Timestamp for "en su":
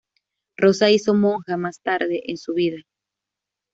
2.25-2.55